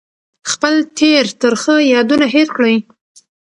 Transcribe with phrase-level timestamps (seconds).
[0.51, 2.75] خپل تېر ترخه یادونه هېر کړئ.